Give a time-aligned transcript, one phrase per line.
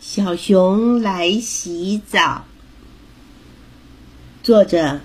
[0.00, 2.44] 小熊来洗澡。
[4.44, 5.00] 作者：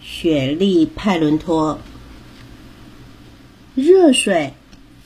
[0.00, 1.78] 雪莉·派伦托。
[3.74, 4.54] 热水、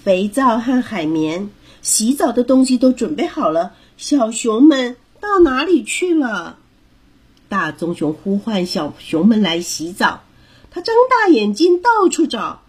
[0.04, 1.50] 肥皂和海绵，
[1.82, 3.74] 洗澡的东西都准备好了。
[3.96, 6.58] 小熊们到哪里去了？
[7.48, 10.22] 大棕熊呼唤小熊们来洗澡。
[10.70, 12.62] 它张大眼睛到处找，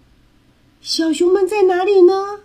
[0.81, 2.39] 小熊们在哪里呢？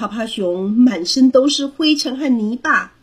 [0.00, 2.94] 趴趴熊满身都是灰尘和泥巴，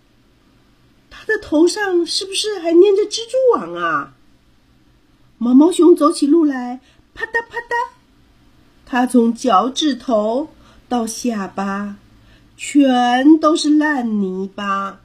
[1.12, 4.16] 它的头上是不是还粘着蜘蛛网啊？
[5.38, 6.80] 毛毛熊走起路来
[7.14, 7.92] 啪嗒啪嗒，
[8.88, 10.48] 它从脚趾头
[10.90, 11.98] 到下巴
[12.58, 15.00] 全都是烂泥巴。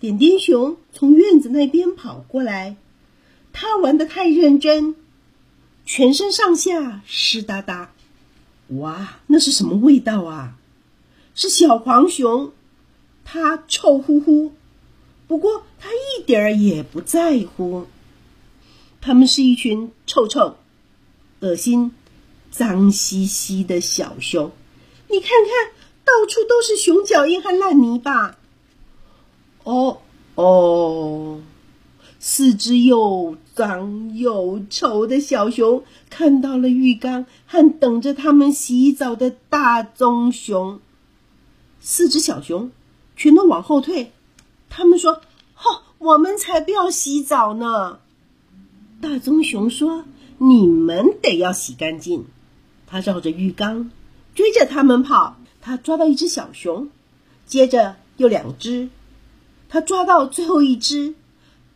[0.00, 2.76] 点点熊从院子那边跑过来，
[3.52, 4.96] 它玩的太认真，
[5.84, 7.90] 全身上下湿哒哒。
[8.68, 10.56] 哇，那是什么味道啊？
[11.34, 12.52] 是小黄熊，
[13.24, 14.52] 它臭乎乎，
[15.26, 17.86] 不过它一点儿也不在乎。
[19.00, 20.56] 他们是一群臭臭、
[21.40, 21.92] 恶心、
[22.50, 24.52] 脏兮兮的小熊。
[25.08, 25.72] 你看看，
[26.04, 28.36] 到处都是熊脚印和烂泥巴。
[29.64, 29.98] 哦
[30.34, 31.40] 哦。
[32.24, 40.80] 四只又脏又丑的小熊看到了浴缸和等着他们洗澡的大棕熊。
[41.82, 42.70] 四只小熊
[43.16, 44.12] 全都往后退，
[44.70, 45.20] 他们说
[45.52, 47.98] ：“吼，我们才不要洗澡呢！”
[49.02, 50.04] 大棕熊说
[50.38, 52.24] ：“你们得要洗干净。”
[52.86, 53.90] 他绕着浴缸
[54.34, 56.88] 追着他们跑，他抓到一只小熊，
[57.46, 58.88] 接着又两只，
[59.68, 61.14] 他抓到最后一只。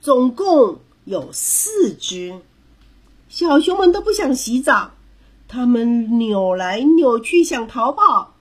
[0.00, 2.40] 总共有四只
[3.28, 4.92] 小熊们都不想洗澡，
[5.48, 8.35] 它们扭来扭去想逃跑。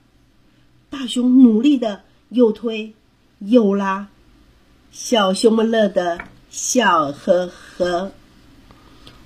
[0.98, 2.94] 大熊努力的又推
[3.40, 4.08] 又拉，
[4.90, 8.12] 小熊们乐得笑呵呵。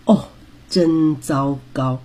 [0.04, 0.30] 哦，
[0.68, 2.02] 真糟糕！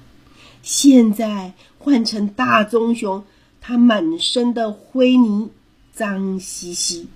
[0.61, 3.25] 现在换成大棕熊，
[3.59, 5.49] 它满身的灰泥，
[5.91, 7.07] 脏兮兮，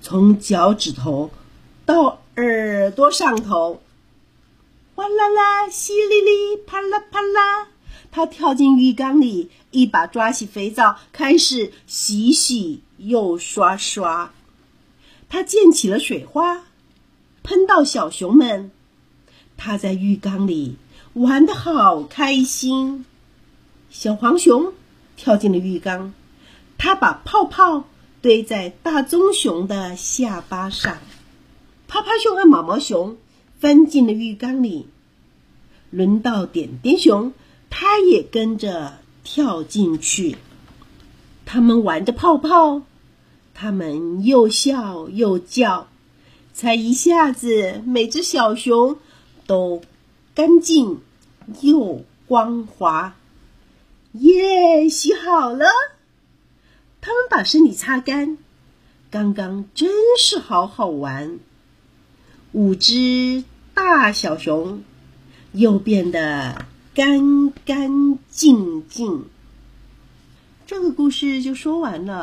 [0.00, 1.28] 从脚趾头
[1.84, 2.20] 到。
[2.36, 3.80] 耳朵上头，
[4.96, 7.68] 哗啦啦，淅沥沥，啪啦啪啦。
[8.16, 14.30] 他跳进浴缸里，一把抓起肥皂，开始洗洗又刷刷。
[15.28, 16.62] 他溅起了水花，
[17.42, 18.70] 喷到小熊们。
[19.56, 20.76] 他在浴缸里
[21.14, 23.04] 玩的好开心。
[23.90, 24.72] 小黄熊
[25.16, 26.14] 跳进了浴缸，
[26.78, 27.82] 他把泡泡
[28.22, 30.98] 堆在大棕熊的下巴上。
[31.88, 33.16] 趴趴熊和毛毛熊
[33.58, 34.86] 翻进了浴缸里，
[35.90, 37.32] 轮到点点熊，
[37.76, 40.36] 它也跟着跳进去。
[41.44, 42.82] 他们玩着泡泡，
[43.52, 45.88] 他们又笑又叫，
[46.52, 48.96] 才一下子，每只小熊
[49.48, 49.82] 都
[50.36, 51.00] 干净
[51.62, 53.16] 又光滑。
[54.12, 55.66] 耶，洗好了！
[57.00, 58.38] 他们把身体擦干，
[59.10, 61.40] 刚刚真是好好玩。
[62.52, 63.42] 五只
[63.74, 64.84] 大小熊
[65.50, 69.24] 又变得干干净净。
[70.64, 72.22] 这个故事就说完了。